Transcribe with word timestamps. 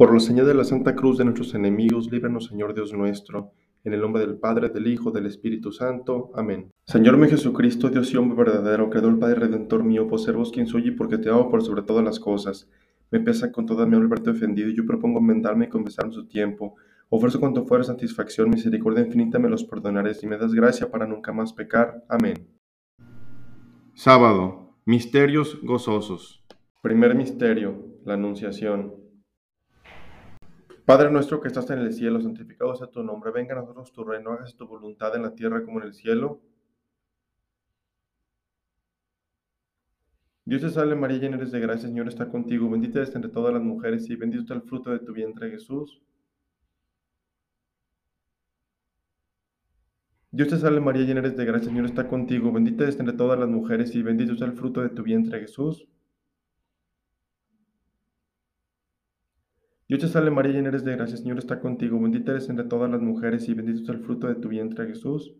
Por 0.00 0.14
la 0.14 0.20
señal 0.20 0.46
de 0.46 0.54
la 0.54 0.64
Santa 0.64 0.96
Cruz 0.96 1.18
de 1.18 1.26
nuestros 1.26 1.54
enemigos, 1.54 2.10
líbranos, 2.10 2.46
Señor 2.46 2.72
Dios 2.72 2.94
nuestro, 2.94 3.52
en 3.84 3.92
el 3.92 4.00
nombre 4.00 4.26
del 4.26 4.38
Padre, 4.38 4.70
del 4.70 4.86
Hijo, 4.86 5.10
del 5.10 5.26
Espíritu 5.26 5.72
Santo. 5.72 6.30
Amén. 6.34 6.70
Señor 6.86 7.18
mi 7.18 7.28
Jesucristo, 7.28 7.90
Dios 7.90 8.10
y 8.10 8.16
hombre 8.16 8.38
verdadero, 8.38 8.88
creador 8.88 9.18
Padre 9.18 9.40
Redentor 9.40 9.84
mío, 9.84 10.08
por 10.08 10.18
ser 10.18 10.36
vos 10.36 10.52
quien 10.52 10.66
soy 10.66 10.88
y 10.88 10.90
porque 10.92 11.18
te 11.18 11.28
amo 11.28 11.50
por 11.50 11.62
sobre 11.62 11.82
todas 11.82 12.02
las 12.02 12.18
cosas. 12.18 12.66
Me 13.10 13.20
pesa 13.20 13.52
con 13.52 13.66
toda 13.66 13.84
mi 13.84 13.94
alma 13.94 14.06
haberte 14.06 14.30
ofendido 14.30 14.70
y 14.70 14.74
yo 14.74 14.86
propongo 14.86 15.18
enmendarme 15.18 15.66
y 15.66 15.68
confesar 15.68 16.06
en 16.06 16.12
su 16.12 16.26
tiempo. 16.26 16.76
Ofrezco 17.10 17.40
cuanto 17.40 17.66
fuera 17.66 17.84
satisfacción, 17.84 18.48
misericordia 18.48 19.04
infinita 19.04 19.38
me 19.38 19.50
los 19.50 19.64
perdonaré 19.64 20.12
y 20.22 20.26
me 20.26 20.38
das 20.38 20.54
gracia 20.54 20.90
para 20.90 21.06
nunca 21.06 21.34
más 21.34 21.52
pecar. 21.52 22.02
Amén. 22.08 22.48
Sábado. 23.92 24.78
Misterios 24.86 25.60
gozosos. 25.62 26.42
Primer 26.80 27.14
misterio. 27.14 27.84
La 28.06 28.14
Anunciación. 28.14 28.99
Padre 30.84 31.10
nuestro 31.10 31.40
que 31.40 31.48
estás 31.48 31.70
en 31.70 31.78
el 31.78 31.92
cielo, 31.92 32.20
santificado 32.20 32.74
sea 32.74 32.86
tu 32.88 33.02
nombre, 33.02 33.30
venga 33.30 33.54
a 33.54 33.60
nosotros 33.60 33.92
tu 33.92 34.04
reino, 34.04 34.32
hágase 34.32 34.56
tu 34.56 34.66
voluntad 34.66 35.14
en 35.16 35.22
la 35.22 35.34
tierra 35.34 35.64
como 35.64 35.80
en 35.80 35.86
el 35.86 35.94
cielo. 35.94 36.40
Dios 40.44 40.62
te 40.62 40.70
salve 40.70 40.96
María, 40.96 41.18
llena 41.18 41.36
eres 41.36 41.52
de 41.52 41.60
gracia, 41.60 41.88
Señor 41.88 42.08
está 42.08 42.28
contigo, 42.28 42.68
bendita 42.68 42.98
eres 42.98 43.14
entre 43.14 43.30
todas 43.30 43.52
las 43.54 43.62
mujeres 43.62 44.10
y 44.10 44.16
bendito 44.16 44.42
está 44.42 44.54
el 44.54 44.62
fruto 44.62 44.90
de 44.90 44.98
tu 44.98 45.12
vientre 45.12 45.50
Jesús. 45.50 46.02
Dios 50.32 50.48
te 50.48 50.58
salve 50.58 50.80
María, 50.80 51.04
llena 51.04 51.20
eres 51.20 51.36
de 51.36 51.44
gracia, 51.44 51.68
Señor 51.68 51.84
está 51.86 52.08
contigo, 52.08 52.50
bendita 52.52 52.82
eres 52.84 52.98
entre 52.98 53.16
todas 53.16 53.38
las 53.38 53.48
mujeres 53.48 53.94
y 53.94 54.02
bendito 54.02 54.32
está 54.32 54.44
el 54.46 54.52
fruto 54.52 54.80
de 54.80 54.88
tu 54.88 55.02
vientre 55.02 55.40
Jesús. 55.40 55.86
Dios 59.90 60.02
te 60.02 60.06
salve 60.06 60.30
María, 60.30 60.52
llena 60.52 60.68
eres 60.68 60.84
de 60.84 60.92
gracia, 60.92 61.16
Señor 61.16 61.38
está 61.38 61.58
contigo, 61.58 62.00
bendita 62.00 62.30
eres 62.30 62.48
entre 62.48 62.64
todas 62.64 62.88
las 62.88 63.00
mujeres 63.00 63.48
y 63.48 63.54
bendito 63.54 63.82
es 63.82 63.88
el 63.88 63.98
fruto 64.04 64.28
de 64.28 64.36
tu 64.36 64.48
vientre 64.48 64.86
Jesús. 64.86 65.34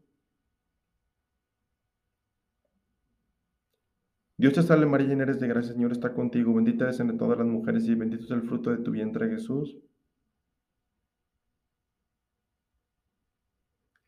Dios 4.39 4.53
te 4.53 4.63
salve 4.65 4.87
María, 4.87 5.07
llena 5.07 5.23
eres 5.23 5.39
de 5.39 5.47
gracia, 5.47 5.73
Señor 5.73 5.93
está 5.93 6.13
contigo, 6.15 6.53
bendita 6.53 6.83
eres 6.83 6.99
entre 6.99 7.17
todas 7.17 7.39
las 7.39 7.47
mujeres 7.47 7.87
y 7.87 7.95
bendito 7.95 8.25
es 8.25 8.31
el 8.33 8.43
fruto 8.43 8.71
de 8.73 8.79
tu 8.79 8.91
vientre 8.91 9.29
Jesús. 9.29 9.79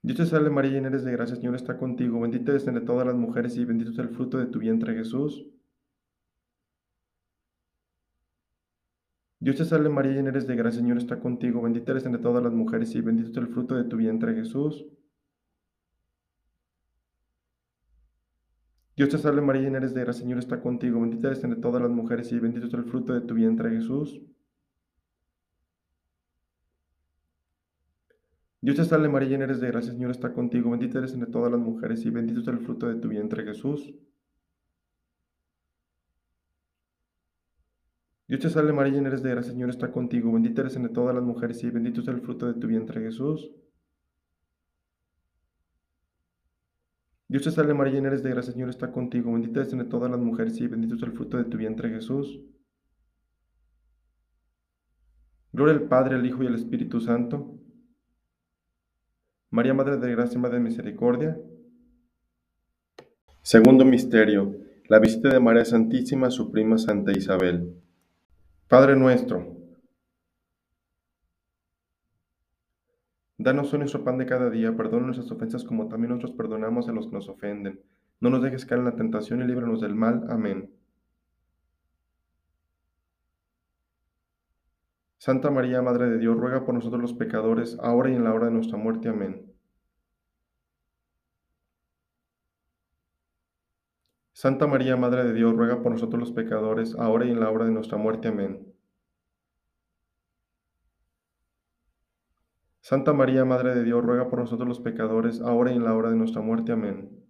Dios 0.03 0.17
te 0.17 0.27
salve 0.27 0.51
María, 0.51 0.73
llena 0.73 0.89
eres 0.89 1.05
de 1.05 1.13
gracia, 1.13 1.37
Señor 1.37 1.55
está 1.55 1.79
contigo, 1.79 2.20
bendita 2.20 2.51
eres 2.51 2.67
entre 2.67 2.85
todas 2.85 3.07
las 3.07 3.15
mujeres 3.15 3.57
y 3.59 3.65
bendito 3.65 3.93
es 3.93 3.98
el 4.01 4.09
fruto 4.09 4.39
de 4.39 4.47
tu 4.47 4.59
vientre 4.59 4.93
Jesús. 4.95 5.47
Dios 9.43 9.57
te 9.57 9.65
salve 9.65 9.89
María, 9.89 10.12
llena 10.12 10.31
eres 10.31 10.47
de 10.47 10.55
gracia, 10.55 10.81
Señor 10.81 10.98
está 10.98 11.19
contigo, 11.19 11.61
bendita 11.62 11.91
eres 11.91 12.07
entre 12.07 12.23
todas 12.23 12.45
las 12.45 12.53
mujeres 12.53 12.95
y 12.95 13.01
bendito 13.01 13.31
es 13.31 13.37
el 13.39 13.48
fruto 13.48 13.75
de 13.75 13.83
tu 13.83 13.97
vientre 13.97 14.35
Jesús. 14.37 14.87
Dios 18.95 19.09
te 19.09 19.19
salve 19.19 19.43
María, 19.43 19.63
llena 19.63 19.79
eres 19.79 19.95
de 19.95 20.01
gracia, 20.03 20.23
Señor 20.23 20.39
está 20.39 20.61
contigo, 20.63 21.01
bendita 21.01 21.27
eres 21.27 21.43
entre 21.43 21.61
todas 21.61 21.83
las 21.83 21.91
mujeres 21.91 22.31
y 22.31 22.39
bendito 22.39 22.69
es 22.69 22.75
el 22.75 22.85
fruto 22.85 23.15
de 23.15 23.23
tu 23.23 23.35
vientre 23.35 23.70
Jesús. 23.70 24.20
Dios 28.61 28.77
te 28.77 28.85
salve 28.85 29.09
María, 29.09 29.31
llena 29.31 29.45
eres 29.47 29.61
de 29.61 29.67
gracia, 29.67 29.91
Señor 29.93 30.13
está 30.13 30.33
contigo, 30.33 30.70
bendita 30.70 30.98
eres 30.98 31.15
entre 31.15 31.33
todas 31.33 31.51
las 31.51 31.61
mujeres 31.61 32.07
y 32.07 32.11
bendito 32.11 32.43
es 32.43 32.47
el 32.47 32.61
fruto 32.61 32.87
de 32.87 32.95
tu 32.95 33.09
vientre 33.09 33.43
Jesús. 33.43 33.93
Dios 38.33 38.41
te 38.41 38.49
salve 38.49 38.73
María, 38.73 38.95
llena 38.95 39.09
eres 39.09 39.23
de 39.23 39.29
gracia, 39.29 39.53
Señor 39.53 39.69
está 39.69 39.93
contigo, 39.93 40.33
bendita 40.33 40.63
eres 40.63 40.75
entre 40.77 40.91
todas 40.91 41.15
las 41.15 41.23
mujeres 41.23 41.63
y 41.65 41.71
bendito 41.71 42.01
es 42.01 42.09
el 42.09 42.23
fruto 42.23 42.51
de 42.51 42.59
tu 42.59 42.67
vientre 42.67 42.99
Jesús. 43.03 43.51
Dios 47.29 47.43
te 47.43 47.51
salve 47.51 47.75
María, 47.75 47.93
llena 47.93 48.09
eres 48.09 48.23
de 48.23 48.31
gracia, 48.31 48.55
Señor 48.55 48.71
está 48.71 48.91
contigo, 48.91 49.31
bendita 49.35 49.61
eres 49.61 49.75
entre 49.75 49.87
todas 49.87 50.11
las 50.11 50.19
mujeres 50.19 50.59
y 50.63 50.67
bendito 50.67 50.95
es 50.95 51.03
el 51.03 51.13
fruto 51.13 51.37
de 51.37 51.45
tu 51.45 51.59
vientre 51.59 51.91
Jesús. 51.91 52.41
Gloria 55.53 55.75
al 55.75 55.89
Padre, 55.89 56.15
al 56.15 56.25
Hijo 56.25 56.42
y 56.42 56.47
al 56.47 56.55
Espíritu 56.55 57.03
Santo. 57.03 57.61
María, 59.51 59.75
Madre 59.75 59.98
de 59.98 60.11
Gracia 60.11 60.41
Madre 60.41 60.57
de 60.57 60.65
Misericordia. 60.65 61.39
Segundo 63.42 63.85
Misterio. 63.85 64.57
La 64.89 65.01
visita 65.01 65.29
de 65.29 65.39
María 65.39 65.67
Santísima 65.67 66.29
a 66.29 66.31
su 66.31 66.51
prima 66.51 66.79
Santa 66.79 67.13
Isabel. 67.13 67.83
Padre 68.73 68.97
nuestro, 68.97 69.55
danos 73.37 73.71
hoy 73.71 73.81
nuestro 73.81 74.03
pan 74.03 74.17
de 74.17 74.25
cada 74.25 74.49
día, 74.49 74.75
perdona 74.75 75.05
nuestras 75.05 75.31
ofensas 75.31 75.63
como 75.63 75.89
también 75.89 76.13
nosotros 76.13 76.35
perdonamos 76.39 76.89
a 76.89 76.93
los 76.93 77.09
que 77.09 77.13
nos 77.13 77.29
ofenden. 77.29 77.83
No 78.21 78.31
nos 78.31 78.43
dejes 78.43 78.65
caer 78.65 78.79
en 78.79 78.87
la 78.87 78.97
tentación 78.97 79.43
y 79.43 79.45
líbranos 79.45 79.83
del 79.83 79.95
mal. 79.95 80.25
Amén. 80.31 80.71
Santa 85.19 85.51
María, 85.51 85.83
Madre 85.83 86.09
de 86.09 86.17
Dios, 86.17 86.35
ruega 86.39 86.65
por 86.65 86.75
nosotros 86.75 87.03
los 87.03 87.13
pecadores, 87.13 87.77
ahora 87.79 88.09
y 88.09 88.15
en 88.15 88.25
la 88.25 88.33
hora 88.33 88.47
de 88.47 88.53
nuestra 88.53 88.79
muerte. 88.79 89.11
Amén. 89.11 89.52
Santa 94.42 94.67
María, 94.67 94.97
Madre 94.97 95.23
de 95.23 95.35
Dios, 95.35 95.55
ruega 95.55 95.83
por 95.85 95.92
nosotros 95.92 96.19
los 96.19 96.33
pecadores, 96.33 96.97
ahora 96.97 97.27
y 97.27 97.30
en 97.30 97.39
la 97.39 97.48
hora 97.48 97.64
de 97.64 97.70
nuestra 97.70 97.97
muerte. 97.97 98.27
Amén. 98.27 98.75
Santa 102.80 103.13
María, 103.13 103.45
Madre 103.45 103.73
de 103.73 103.85
Dios, 103.85 104.05
ruega 104.05 104.29
por 104.29 104.41
nosotros 104.41 104.67
los 104.67 104.80
pecadores, 104.80 105.41
ahora 105.41 105.70
y 105.70 105.77
en 105.77 105.85
la 105.85 105.95
hora 105.95 106.11
de 106.11 106.17
nuestra 106.17 106.42
muerte. 106.42 106.73
Amén. 106.73 107.25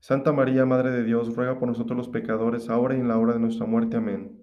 Santa 0.00 0.32
María, 0.32 0.64
Madre 0.64 0.90
de 0.90 1.04
Dios, 1.04 1.36
ruega 1.36 1.58
por 1.58 1.68
nosotros 1.68 1.98
los 1.98 2.08
pecadores, 2.08 2.70
ahora 2.70 2.96
y 2.96 3.00
en 3.00 3.08
la 3.08 3.18
hora 3.18 3.34
de 3.34 3.40
nuestra 3.40 3.66
muerte. 3.66 3.98
Amén. 3.98 4.42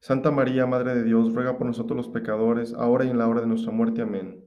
Santa 0.00 0.30
María, 0.30 0.64
Madre 0.66 0.94
de 0.94 1.04
Dios, 1.04 1.34
ruega 1.34 1.58
por 1.58 1.66
nosotros 1.66 1.94
los 1.94 2.08
pecadores, 2.08 2.72
ahora 2.72 3.04
y 3.04 3.10
en 3.10 3.18
la 3.18 3.28
hora 3.28 3.42
de 3.42 3.48
nuestra 3.48 3.70
muerte. 3.70 4.00
Amén. 4.00 4.45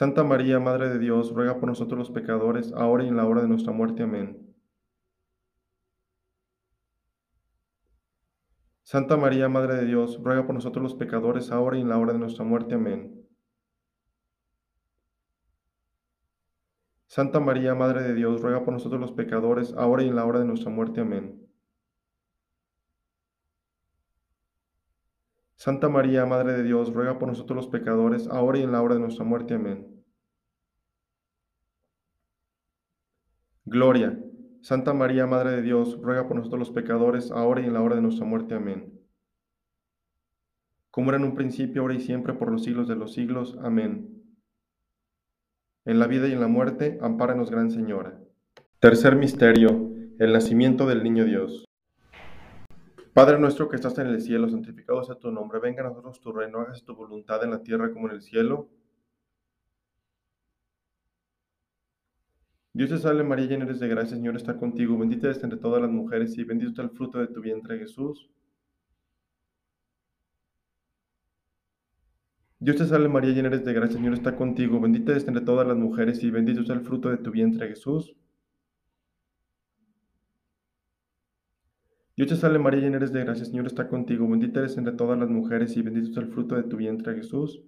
Santa 0.00 0.24
María, 0.24 0.58
Madre 0.58 0.88
de 0.88 0.98
Dios, 0.98 1.34
ruega 1.34 1.60
por 1.60 1.68
nosotros 1.68 1.98
los 1.98 2.10
pecadores, 2.10 2.72
ahora 2.72 3.04
y 3.04 3.08
en 3.08 3.18
la 3.18 3.26
hora 3.26 3.42
de 3.42 3.48
nuestra 3.48 3.70
muerte. 3.70 4.04
Amén. 4.04 4.56
Santa 8.82 9.18
María, 9.18 9.50
Madre 9.50 9.74
de 9.76 9.84
Dios, 9.84 10.18
ruega 10.22 10.46
por 10.46 10.54
nosotros 10.54 10.82
los 10.82 10.94
pecadores, 10.94 11.50
ahora 11.50 11.76
y 11.76 11.82
en 11.82 11.90
la 11.90 11.98
hora 11.98 12.14
de 12.14 12.18
nuestra 12.18 12.46
muerte. 12.46 12.76
Amén. 12.76 13.28
Santa 17.06 17.38
María, 17.38 17.74
Madre 17.74 18.02
de 18.02 18.14
Dios, 18.14 18.40
ruega 18.40 18.64
por 18.64 18.72
nosotros 18.72 19.02
los 19.02 19.12
pecadores, 19.12 19.74
ahora 19.74 20.02
y 20.02 20.08
en 20.08 20.16
la 20.16 20.24
hora 20.24 20.38
de 20.38 20.46
nuestra 20.46 20.70
muerte. 20.70 21.02
Amén. 21.02 21.46
Santa 25.56 25.90
María, 25.90 26.24
Madre 26.24 26.54
de 26.54 26.62
Dios, 26.62 26.90
ruega 26.90 27.18
por 27.18 27.28
nosotros 27.28 27.54
los 27.54 27.68
pecadores, 27.68 28.28
ahora 28.28 28.60
y 28.60 28.62
en 28.62 28.72
la 28.72 28.80
hora 28.80 28.94
de 28.94 29.02
nuestra 29.02 29.26
muerte. 29.26 29.52
Amén. 29.56 29.89
Gloria. 33.70 34.18
Santa 34.62 34.92
María, 34.92 35.28
Madre 35.28 35.52
de 35.52 35.62
Dios, 35.62 35.96
ruega 36.02 36.26
por 36.26 36.36
nosotros 36.36 36.58
los 36.58 36.70
pecadores, 36.70 37.30
ahora 37.30 37.60
y 37.60 37.66
en 37.66 37.72
la 37.72 37.80
hora 37.80 37.94
de 37.94 38.02
nuestra 38.02 38.26
muerte. 38.26 38.56
Amén. 38.56 39.00
Como 40.90 41.10
era 41.10 41.18
en 41.18 41.24
un 41.24 41.36
principio, 41.36 41.82
ahora 41.82 41.94
y 41.94 42.00
siempre, 42.00 42.34
por 42.34 42.50
los 42.50 42.64
siglos 42.64 42.88
de 42.88 42.96
los 42.96 43.12
siglos. 43.12 43.56
Amén. 43.62 44.24
En 45.84 46.00
la 46.00 46.08
vida 46.08 46.26
y 46.26 46.32
en 46.32 46.40
la 46.40 46.48
muerte, 46.48 46.98
ampáranos, 47.00 47.48
Gran 47.48 47.70
Señora. 47.70 48.18
Tercer 48.80 49.14
misterio, 49.14 49.92
el 50.18 50.32
nacimiento 50.32 50.84
del 50.88 51.04
Niño 51.04 51.24
Dios. 51.24 51.64
Padre 53.14 53.38
nuestro 53.38 53.68
que 53.68 53.76
estás 53.76 53.96
en 53.98 54.08
el 54.08 54.20
cielo, 54.20 54.48
santificado 54.48 55.04
sea 55.04 55.14
tu 55.14 55.30
nombre, 55.30 55.60
venga 55.60 55.82
a 55.82 55.90
nosotros 55.90 56.20
tu 56.20 56.32
reino, 56.32 56.58
hágase 56.58 56.84
tu 56.84 56.96
voluntad 56.96 57.44
en 57.44 57.52
la 57.52 57.62
tierra 57.62 57.92
como 57.92 58.08
en 58.08 58.16
el 58.16 58.22
cielo. 58.22 58.68
Dios 62.72 62.88
te 62.90 62.98
salve 62.98 63.24
María, 63.24 63.46
llena 63.46 63.64
eres 63.64 63.80
de 63.80 63.88
gracia, 63.88 64.16
Señor 64.16 64.36
está 64.36 64.56
contigo, 64.56 64.96
bendita 64.98 65.26
eres 65.28 65.42
entre 65.42 65.58
todas 65.58 65.80
las 65.82 65.90
mujeres 65.90 66.36
y 66.38 66.44
bendito 66.44 66.70
está 66.70 66.82
el 66.82 66.90
fruto 66.90 67.18
de 67.18 67.26
tu 67.28 67.40
vientre 67.40 67.78
Jesús. 67.78 68.28
Dios 72.60 72.76
te 72.76 72.86
salve 72.86 73.08
María, 73.08 73.32
llena 73.32 73.48
eres 73.48 73.64
de 73.64 73.72
gracia, 73.72 73.96
Señor 73.96 74.14
está 74.14 74.36
contigo, 74.36 74.80
bendita 74.80 75.12
eres 75.12 75.26
entre 75.26 75.44
todas 75.44 75.66
las 75.66 75.76
mujeres 75.76 76.22
y 76.22 76.30
bendito 76.30 76.60
es 76.60 76.70
el 76.70 76.80
fruto 76.80 77.08
de 77.10 77.16
tu 77.18 77.30
vientre 77.32 77.68
Jesús. 77.68 78.14
Dios 82.16 82.28
te 82.28 82.36
salve 82.36 82.58
María, 82.60 82.80
llena 82.80 82.98
eres 82.98 83.12
de 83.12 83.24
gracia, 83.24 83.44
Señor 83.46 83.66
está 83.66 83.88
contigo, 83.88 84.28
bendita 84.28 84.60
eres 84.60 84.76
entre 84.76 84.92
todas 84.92 85.18
las 85.18 85.28
mujeres 85.28 85.76
y 85.76 85.82
bendito 85.82 86.10
es 86.10 86.16
el 86.18 86.28
fruto 86.32 86.54
de 86.54 86.64
tu 86.64 86.76
vientre 86.76 87.14
Jesús. 87.16 87.62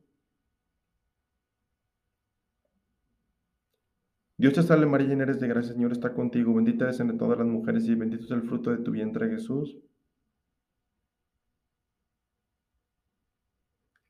Dios 4.43 4.55
te 4.55 4.63
salve 4.65 4.87
María, 4.87 5.07
llena 5.07 5.23
eres 5.23 5.39
de 5.39 5.47
gracia, 5.47 5.73
Señor 5.73 5.93
está 5.93 6.15
contigo, 6.15 6.53
bendita 6.53 6.87
eres 6.87 6.99
entre 6.99 7.17
todas 7.17 7.39
las 7.39 7.47
mujeres 7.47 7.87
y 7.87 7.95
bendito 7.95 8.25
es 8.25 8.31
el 8.33 8.43
fruto 8.43 8.73
de 8.73 8.79
tu 8.79 8.91
vientre 8.91 9.31
Jesús. 9.31 9.79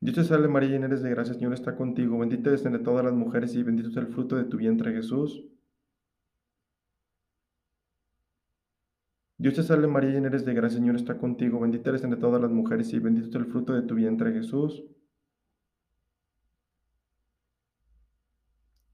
Dios 0.00 0.14
te 0.16 0.24
salve 0.24 0.48
María, 0.48 0.70
llena 0.70 0.86
eres 0.86 1.02
de 1.02 1.10
gracia, 1.10 1.34
Señor 1.34 1.52
está 1.52 1.76
contigo, 1.76 2.18
bendita 2.18 2.48
eres 2.48 2.64
entre 2.64 2.82
todas 2.82 3.04
las 3.04 3.12
mujeres 3.12 3.54
y 3.56 3.62
bendito 3.62 3.90
es 3.90 3.96
el 3.98 4.06
fruto 4.06 4.36
de 4.36 4.44
tu 4.44 4.56
vientre 4.56 4.92
Jesús. 4.94 5.44
Dios 9.36 9.52
te 9.52 9.62
salve 9.62 9.86
María, 9.86 10.12
llena 10.12 10.28
eres 10.28 10.46
de 10.46 10.54
gracia, 10.54 10.78
Señor 10.78 10.96
está 10.96 11.18
contigo, 11.18 11.60
bendita 11.60 11.90
eres 11.90 12.04
entre 12.04 12.18
todas 12.18 12.40
las 12.40 12.50
mujeres 12.50 12.90
y 12.94 12.98
bendito 13.00 13.28
es 13.28 13.34
el 13.34 13.52
fruto 13.52 13.74
de 13.74 13.82
tu 13.82 13.96
vientre 13.96 14.32
Jesús. 14.32 14.82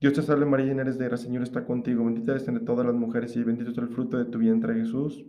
Dios 0.00 0.12
te 0.12 0.23
salve 0.23 0.47
María, 0.47 0.67
llena 0.67 0.83
eres 0.83 0.99
de 0.99 1.06
gracia, 1.06 1.27
Señor 1.27 1.43
está 1.43 1.65
contigo, 1.65 2.05
bendita 2.05 2.33
eres 2.33 2.47
entre 2.49 2.65
todas 2.65 2.87
las 2.87 2.95
mujeres 2.95 3.35
y 3.37 3.43
bendito 3.43 3.71
es 3.71 3.79
el 3.79 3.89
fruto 3.89 4.17
de 4.17 4.27
tu 4.27 4.39
vientre 4.39 4.75
Jesús. 4.75 5.25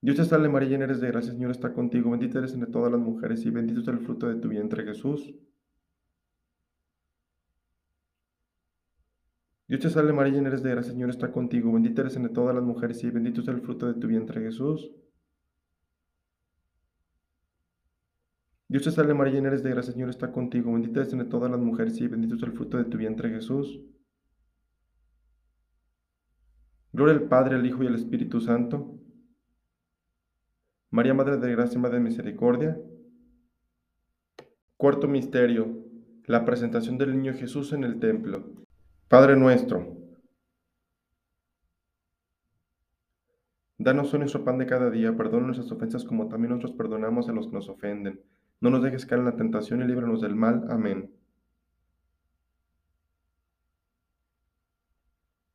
Dios 0.00 0.16
te 0.16 0.24
salve 0.24 0.48
María, 0.48 0.68
llena 0.70 0.84
eres 0.84 1.00
de 1.00 1.08
gracia, 1.08 1.32
Señor 1.32 1.50
está 1.52 1.72
contigo, 1.72 2.10
bendita 2.10 2.38
eres 2.38 2.52
entre 2.52 2.70
todas 2.70 2.90
las 2.92 3.00
mujeres 3.00 3.44
y 3.46 3.50
bendito 3.50 3.80
es 3.80 3.88
el 3.88 4.00
fruto 4.00 4.28
de 4.28 4.34
tu 4.36 4.48
vientre 4.48 4.84
Jesús. 4.84 5.34
Dios 9.68 9.80
te 9.80 9.88
salve 9.90 10.12
María, 10.12 10.34
llena 10.34 10.48
eres 10.48 10.62
de 10.62 10.70
gracia, 10.70 10.92
Señor 10.92 11.10
está 11.10 11.30
contigo, 11.32 11.72
bendita 11.72 12.02
eres 12.02 12.16
entre 12.16 12.32
todas 12.32 12.54
las 12.54 12.64
mujeres 12.64 13.02
y 13.04 13.10
bendito 13.10 13.40
es 13.40 13.48
el 13.48 13.60
fruto 13.60 13.86
de 13.86 13.94
tu 14.00 14.08
vientre 14.08 14.40
Jesús. 14.42 14.90
Dios 18.74 18.82
te 18.82 18.90
salve 18.90 19.14
María, 19.14 19.34
llena 19.34 19.46
eres 19.46 19.62
de 19.62 19.70
gracia, 19.70 19.92
Señor 19.92 20.10
está 20.10 20.32
contigo, 20.32 20.72
bendita 20.72 20.98
eres 20.98 21.12
entre 21.12 21.28
todas 21.28 21.48
las 21.48 21.60
mujeres 21.60 22.00
y 22.00 22.08
bendito 22.08 22.34
es 22.34 22.42
el 22.42 22.50
fruto 22.50 22.76
de 22.76 22.84
tu 22.86 22.98
vientre 22.98 23.30
Jesús. 23.30 23.80
Gloria 26.92 27.14
al 27.14 27.28
Padre, 27.28 27.54
al 27.54 27.64
Hijo 27.64 27.84
y 27.84 27.86
al 27.86 27.94
Espíritu 27.94 28.40
Santo. 28.40 28.98
María, 30.90 31.14
Madre 31.14 31.36
de 31.36 31.52
Gracia, 31.52 31.78
Madre 31.78 31.98
de 31.98 32.02
Misericordia. 32.02 32.76
Cuarto 34.76 35.06
Misterio. 35.06 35.68
La 36.24 36.44
presentación 36.44 36.98
del 36.98 37.14
Niño 37.14 37.34
Jesús 37.34 37.72
en 37.74 37.84
el 37.84 38.00
templo. 38.00 38.44
Padre 39.06 39.36
nuestro. 39.36 39.86
Danos 43.78 44.12
hoy 44.12 44.18
nuestro 44.18 44.44
pan 44.44 44.58
de 44.58 44.66
cada 44.66 44.90
día, 44.90 45.16
perdona 45.16 45.46
nuestras 45.46 45.70
ofensas 45.70 46.02
como 46.02 46.26
también 46.26 46.50
nosotros 46.50 46.76
perdonamos 46.76 47.28
a 47.28 47.32
los 47.32 47.46
que 47.46 47.52
nos 47.52 47.68
ofenden 47.68 48.20
no 48.64 48.70
nos 48.70 48.82
dejes 48.82 49.04
caer 49.04 49.18
en 49.18 49.26
la 49.26 49.36
tentación 49.36 49.82
y 49.82 49.84
líbranos 49.84 50.22
del 50.22 50.34
mal. 50.34 50.64
Amén. 50.70 51.14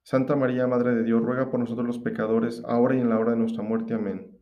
Santa 0.04 0.36
María, 0.36 0.68
Madre 0.68 0.94
de 0.94 1.04
Dios, 1.04 1.20
ruega 1.24 1.50
por 1.50 1.60
nosotros 1.60 1.88
los 1.88 1.98
pecadores, 1.98 2.64
ahora 2.66 2.96
y 2.96 3.00
en 3.00 3.10
la 3.10 3.18
hora 3.18 3.32
de 3.32 3.38
nuestra 3.38 3.64
muerte. 3.64 3.96
Amén. 3.96 4.40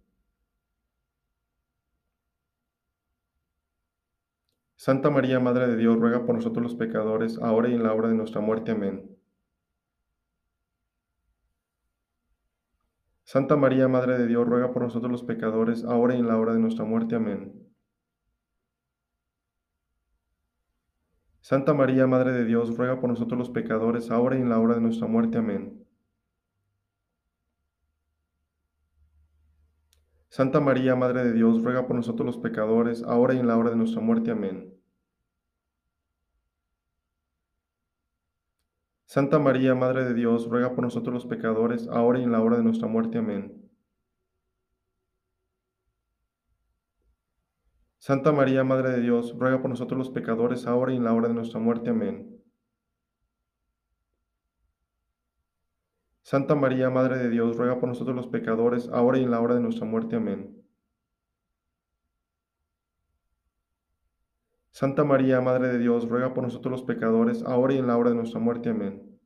Santa 4.75 5.09
María, 5.11 5.39
Madre 5.39 5.67
de 5.67 5.77
Dios, 5.77 5.97
ruega 5.97 6.25
por 6.25 6.35
nosotros 6.35 6.61
los 6.61 6.75
pecadores, 6.75 7.37
ahora 7.39 7.69
y 7.69 7.73
en 7.73 7.83
la 7.83 7.93
hora 7.93 8.09
de 8.09 8.15
nuestra 8.15 8.41
muerte. 8.41 8.71
Amén. 8.71 9.17
Santa 13.23 13.55
María, 13.55 13.87
Madre 13.87 14.17
de 14.17 14.27
Dios, 14.27 14.45
ruega 14.45 14.73
por 14.73 14.81
nosotros 14.81 15.09
los 15.09 15.23
pecadores, 15.23 15.85
ahora 15.85 16.15
y 16.15 16.19
en 16.19 16.27
la 16.27 16.37
hora 16.37 16.51
de 16.51 16.59
nuestra 16.59 16.83
muerte. 16.83 17.15
Amén. 17.15 17.66
Santa 21.47 21.73
María, 21.73 22.07
Madre 22.07 22.33
de 22.33 22.43
Dios, 22.43 22.75
ruega 22.75 22.99
por 22.99 23.09
nosotros 23.09 23.39
los 23.39 23.49
pecadores, 23.49 24.11
ahora 24.11 24.37
y 24.37 24.41
en 24.41 24.49
la 24.49 24.59
hora 24.59 24.75
de 24.75 24.81
nuestra 24.81 25.07
muerte. 25.07 25.37
Amén. 25.37 25.87
Santa 30.27 30.59
María, 30.59 30.97
Madre 30.97 31.23
de 31.23 31.31
Dios, 31.31 31.63
ruega 31.63 31.87
por 31.87 31.95
nosotros 31.95 32.25
los 32.25 32.37
pecadores, 32.37 33.01
ahora 33.01 33.33
y 33.33 33.39
en 33.39 33.47
la 33.47 33.55
hora 33.55 33.69
de 33.69 33.77
nuestra 33.77 34.01
muerte. 34.01 34.31
Amén. 34.31 34.73
Santa 39.05 39.39
María, 39.39 39.73
Madre 39.73 40.03
de 40.03 40.15
Dios, 40.15 40.49
ruega 40.49 40.75
por 40.75 40.83
nosotros 40.83 41.13
los 41.13 41.25
pecadores, 41.27 41.87
ahora 41.87 42.19
y 42.19 42.23
en 42.23 42.33
la 42.33 42.41
hora 42.41 42.57
de 42.57 42.63
nuestra 42.63 42.89
muerte. 42.89 43.19
Amén. 43.19 43.66
Santa 48.07 48.31
María, 48.31 48.63
Madre 48.63 48.91
de 48.91 49.01
Dios, 49.01 49.37
ruega 49.37 49.61
por 49.61 49.69
nosotros 49.69 49.97
los 49.97 50.09
pecadores, 50.09 50.65
ahora 50.65 50.93
y 50.93 50.95
en 50.95 51.03
la 51.03 51.11
hora 51.11 51.27
de 51.27 51.33
nuestra 51.33 51.59
muerte. 51.59 51.89
Amén. 51.89 52.41
Santa 56.21 56.55
María, 56.55 56.89
Madre 56.89 57.17
de 57.17 57.29
Dios, 57.29 57.57
ruega 57.57 57.81
por 57.81 57.89
nosotros 57.89 58.15
los 58.15 58.27
pecadores, 58.27 58.87
ahora 58.93 59.17
y 59.19 59.23
en 59.23 59.31
la 59.31 59.41
hora 59.41 59.55
de 59.55 59.59
nuestra 59.59 59.85
muerte. 59.85 60.15
Amén. 60.15 60.55
Santa 64.71 65.03
María, 65.03 65.41
Madre 65.41 65.67
de 65.67 65.77
Dios, 65.77 66.07
ruega 66.07 66.33
por 66.33 66.45
nosotros 66.45 66.71
los 66.71 66.83
pecadores, 66.83 67.43
ahora 67.43 67.73
y 67.73 67.77
en 67.79 67.87
la 67.87 67.97
hora 67.97 68.11
de 68.11 68.15
nuestra 68.15 68.39
muerte. 68.39 68.69
Amén. 68.69 69.19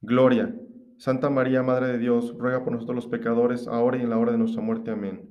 Gloria 0.00 0.58
Santa 0.98 1.30
María, 1.30 1.62
Madre 1.62 1.86
de 1.86 1.98
Dios, 1.98 2.36
ruega 2.36 2.64
por 2.64 2.72
nosotros 2.72 2.96
los 2.96 3.06
pecadores, 3.06 3.68
ahora 3.68 3.98
y 3.98 4.02
en 4.02 4.10
la 4.10 4.18
hora 4.18 4.32
de 4.32 4.38
nuestra 4.38 4.60
muerte. 4.60 4.90
Amén. 4.90 5.28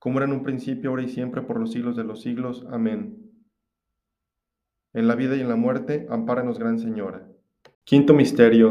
Como 0.00 0.18
era 0.18 0.26
en 0.26 0.32
un 0.32 0.42
principio, 0.42 0.90
ahora 0.90 1.02
y 1.02 1.08
siempre, 1.08 1.42
por 1.42 1.60
los 1.60 1.70
siglos 1.70 1.94
de 1.94 2.02
los 2.02 2.20
siglos. 2.20 2.66
Amén. 2.68 3.30
En 4.92 5.06
la 5.06 5.14
vida 5.14 5.36
y 5.36 5.40
en 5.40 5.48
la 5.48 5.54
muerte, 5.54 6.08
ampáranos, 6.10 6.58
Gran 6.58 6.80
Señora. 6.80 7.28
Quinto 7.84 8.12
Misterio. 8.12 8.68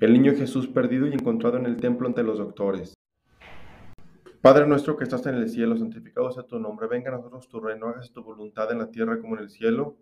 El 0.00 0.14
niño 0.14 0.32
Jesús 0.34 0.66
perdido 0.66 1.06
y 1.06 1.12
encontrado 1.12 1.58
en 1.58 1.66
el 1.66 1.76
templo 1.76 2.06
ante 2.06 2.22
los 2.22 2.38
doctores. 2.38 2.94
Padre 4.40 4.66
nuestro 4.66 4.96
que 4.96 5.04
estás 5.04 5.26
en 5.26 5.34
el 5.34 5.50
cielo, 5.50 5.76
santificado 5.76 6.30
sea 6.32 6.44
tu 6.44 6.58
nombre. 6.58 6.86
Venga 6.86 7.10
a 7.10 7.16
nosotros 7.16 7.48
tu 7.48 7.60
reino, 7.60 7.88
hágase 7.88 8.14
tu 8.14 8.22
voluntad 8.22 8.72
en 8.72 8.78
la 8.78 8.90
tierra 8.90 9.20
como 9.20 9.36
en 9.36 9.42
el 9.42 9.50
cielo. 9.50 9.98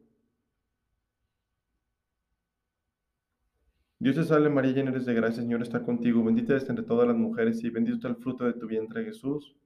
Dios 4.07 4.15
te 4.15 4.23
salve 4.23 4.49
María, 4.51 4.71
llena 4.71 4.93
eres 4.93 5.05
de 5.05 5.15
gracia, 5.15 5.43
Señor 5.43 5.63
está 5.63 5.83
contigo, 5.83 6.23
bendita 6.23 6.53
eres 6.53 6.69
entre 6.71 6.85
todas 6.85 7.09
las 7.09 7.17
mujeres 7.17 7.65
y 7.65 7.71
bendito 7.71 7.99
es 7.99 8.05
el 8.05 8.15
fruto 8.15 8.45
de 8.45 8.53
tu 8.53 8.69
vientre 8.69 9.05
Jesús. 9.05 9.57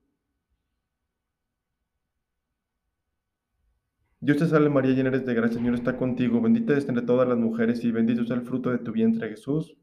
Dios 4.19 4.37
te 4.37 4.47
salve 4.47 4.71
María, 4.71 4.95
llena 4.95 5.09
eres 5.09 5.27
de 5.27 5.35
gracia, 5.35 5.59
Señor 5.59 5.75
está 5.75 5.95
contigo, 5.95 6.41
bendita 6.41 6.71
eres 6.71 6.89
entre 6.89 7.05
todas 7.05 7.27
las 7.27 7.37
mujeres 7.37 7.83
y 7.83 7.91
bendito 7.91 8.23
es 8.23 8.31
el 8.31 8.41
fruto 8.41 8.71
de 8.71 8.79
tu 8.79 8.91
vientre 8.91 9.29
Jesús. 9.29 9.77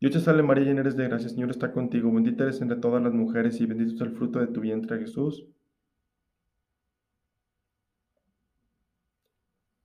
Dios 0.00 0.12
te 0.14 0.20
salve 0.20 0.42
María, 0.42 0.64
llena 0.64 0.80
eres 0.80 0.96
de 0.96 1.06
gracia, 1.08 1.28
Señor 1.28 1.50
está 1.50 1.72
contigo, 1.72 2.10
bendita 2.10 2.44
eres 2.44 2.62
entre 2.62 2.78
todas 2.78 3.02
las 3.02 3.12
mujeres 3.12 3.60
y 3.60 3.66
bendito 3.66 3.96
es 3.96 4.00
el 4.00 4.16
fruto 4.16 4.38
de 4.38 4.46
tu 4.46 4.62
vientre 4.62 4.98
Jesús. 4.98 5.46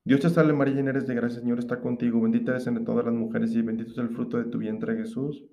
Dios 0.09 0.21
te 0.21 0.29
salve 0.31 0.53
María, 0.53 0.73
llena 0.73 0.89
eres 0.89 1.05
de 1.05 1.13
gracia, 1.13 1.39
Señor 1.39 1.59
está 1.59 1.79
contigo, 1.81 2.19
bendita 2.19 2.49
eres 2.49 2.65
entre 2.65 2.83
todas 2.83 3.05
las 3.05 3.13
mujeres 3.13 3.53
y 3.53 3.61
bendito 3.61 3.91
es 3.91 3.97
el 3.99 4.09
fruto 4.09 4.37
de 4.39 4.45
tu 4.45 4.57
vientre 4.57 4.97
Jesús. 4.97 5.45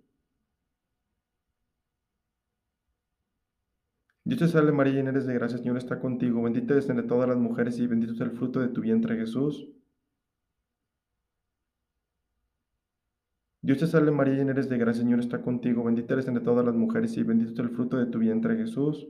Dios 4.24 4.38
te 4.38 4.48
salve 4.48 4.72
María, 4.72 4.94
llena 4.94 5.10
eres 5.10 5.26
de 5.26 5.34
gracia, 5.34 5.58
Señor 5.58 5.76
está 5.76 6.00
contigo, 6.00 6.40
bendita 6.40 6.72
eres 6.72 6.88
entre 6.88 7.06
todas 7.06 7.28
las 7.28 7.36
mujeres 7.36 7.78
y 7.78 7.86
bendito 7.86 8.14
es 8.14 8.20
el 8.22 8.30
fruto 8.30 8.60
de 8.60 8.68
tu 8.68 8.80
vientre 8.80 9.16
Jesús. 9.18 9.68
Dios 13.60 13.76
te 13.76 13.86
salve 13.86 14.10
María, 14.10 14.36
llena 14.36 14.52
eres 14.52 14.70
de 14.70 14.78
gracia, 14.78 15.02
Señor 15.02 15.20
está 15.20 15.42
contigo, 15.42 15.84
bendita 15.84 16.14
eres 16.14 16.28
entre 16.28 16.42
todas 16.42 16.64
las 16.64 16.74
mujeres 16.74 17.14
y 17.18 17.22
bendito 17.24 17.52
es 17.52 17.58
el 17.58 17.68
fruto 17.76 17.98
de 17.98 18.06
tu 18.06 18.20
vientre 18.20 18.56
Jesús. 18.56 19.06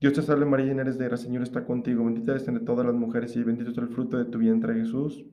Dios 0.00 0.12
te 0.12 0.22
salve 0.22 0.46
María, 0.46 0.66
llena 0.66 0.82
eres 0.82 0.98
de 0.98 1.06
gracia, 1.06 1.26
Señor 1.26 1.42
está 1.42 1.64
contigo, 1.64 2.04
bendita 2.04 2.32
eres 2.32 2.46
entre 2.48 2.64
todas 2.64 2.86
las 2.86 2.94
mujeres 2.94 3.34
y 3.36 3.42
bendito 3.42 3.70
es 3.70 3.78
el 3.78 3.88
fruto 3.88 4.16
de 4.16 4.26
tu 4.26 4.38
vientre 4.38 4.74
Jesús. 4.74 5.24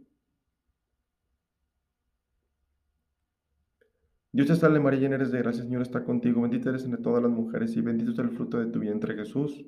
Dios 4.32 4.48
te 4.48 4.56
salve 4.56 4.80
María, 4.80 5.00
llena 5.02 5.16
eres 5.16 5.32
de 5.32 5.40
gracia, 5.40 5.64
Señor 5.64 5.82
está 5.82 6.04
contigo, 6.04 6.42
bendita 6.42 6.70
eres 6.70 6.84
entre 6.84 7.02
todas 7.02 7.22
las 7.24 7.32
mujeres 7.32 7.76
y 7.78 7.82
bendito 7.82 8.12
es 8.12 8.20
el 8.20 8.32
fruto 8.32 8.58
de 8.60 8.66
tu 8.68 8.80
vientre 8.80 9.16
Jesús. 9.16 9.66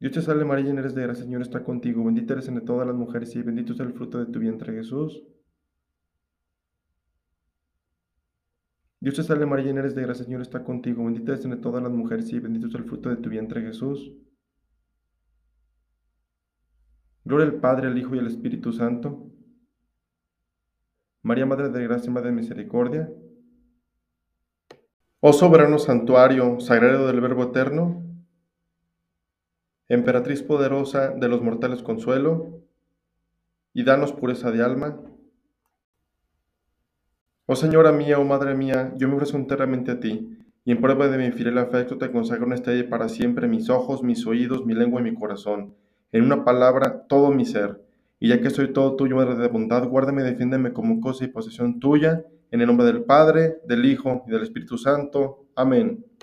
Dios 0.00 0.12
te 0.12 0.20
salve 0.22 0.44
María, 0.44 0.66
llena 0.66 0.80
eres 0.80 0.94
de 0.94 1.02
gracia, 1.02 1.24
Señor 1.24 1.42
está 1.42 1.62
contigo, 1.64 2.04
bendita 2.04 2.34
eres 2.34 2.48
entre 2.48 2.64
todas 2.64 2.86
las 2.86 2.96
mujeres 2.96 3.34
y 3.36 3.42
bendito 3.42 3.72
es 3.72 3.80
el 3.80 3.92
fruto 3.92 4.18
de 4.18 4.26
tu 4.32 4.40
vientre 4.40 4.72
Jesús. 4.74 5.22
Dios 9.06 9.14
te 9.14 9.22
salve 9.22 9.46
María, 9.46 9.66
llena 9.66 9.78
eres 9.78 9.94
de 9.94 10.02
gracia, 10.02 10.24
Señor 10.24 10.40
está 10.42 10.64
contigo, 10.64 11.04
bendita 11.04 11.30
eres 11.30 11.44
entre 11.44 11.60
todas 11.60 11.80
las 11.80 11.92
mujeres 11.92 12.32
y 12.32 12.40
bendito 12.40 12.66
es 12.66 12.74
el 12.74 12.82
fruto 12.82 13.08
de 13.08 13.14
tu 13.14 13.30
vientre 13.30 13.62
Jesús. 13.62 14.12
Gloria 17.22 17.46
al 17.46 17.60
Padre, 17.60 17.86
al 17.86 17.96
Hijo 17.96 18.16
y 18.16 18.18
al 18.18 18.26
Espíritu 18.26 18.72
Santo. 18.72 19.30
María, 21.22 21.46
Madre 21.46 21.68
de 21.68 21.84
Gracia, 21.84 22.10
Madre 22.10 22.30
de 22.30 22.34
Misericordia. 22.34 23.08
Oh 25.20 25.32
soberano 25.32 25.78
santuario, 25.78 26.58
sagrado 26.58 27.06
del 27.06 27.20
Verbo 27.20 27.44
eterno, 27.44 28.02
emperatriz 29.86 30.42
poderosa 30.42 31.10
de 31.10 31.28
los 31.28 31.42
mortales 31.42 31.80
consuelo, 31.80 32.60
y 33.72 33.84
danos 33.84 34.12
pureza 34.12 34.50
de 34.50 34.64
alma. 34.64 35.00
Oh 37.46 37.56
Señora 37.56 37.92
mía, 37.92 38.18
oh 38.18 38.24
Madre 38.24 38.54
mía, 38.54 38.92
yo 38.96 39.08
me 39.08 39.14
ofrezco 39.14 39.36
enteramente 39.36 39.92
a 39.92 40.00
ti, 40.00 40.36
y 40.64 40.72
en 40.72 40.80
prueba 40.80 41.08
de 41.08 41.16
mi 41.16 41.30
fiel 41.30 41.58
afecto 41.58 41.96
te 41.96 42.10
consagro 42.10 42.46
en 42.46 42.54
este 42.54 42.74
día 42.74 42.88
para 42.88 43.08
siempre 43.08 43.46
mis 43.46 43.70
ojos, 43.70 44.02
mis 44.02 44.26
oídos, 44.26 44.66
mi 44.66 44.74
lengua 44.74 45.00
y 45.00 45.04
mi 45.04 45.14
corazón, 45.14 45.74
en 46.10 46.24
una 46.24 46.44
palabra, 46.44 47.06
todo 47.08 47.30
mi 47.30 47.44
ser 47.44 47.86
y 48.18 48.28
ya 48.28 48.40
que 48.40 48.50
soy 48.50 48.72
todo 48.72 48.96
tuyo, 48.96 49.16
Madre 49.16 49.36
de 49.36 49.48
bondad, 49.48 49.86
guárdame 49.86 50.22
y 50.22 50.24
defiéndeme 50.24 50.72
como 50.72 51.00
cosa 51.00 51.24
y 51.24 51.28
posesión 51.28 51.80
tuya, 51.80 52.24
en 52.50 52.60
el 52.60 52.66
nombre 52.66 52.86
del 52.86 53.04
Padre, 53.04 53.58
del 53.66 53.84
Hijo 53.84 54.24
y 54.26 54.30
del 54.30 54.42
Espíritu 54.42 54.78
Santo. 54.78 55.46
Amén. 55.54 56.06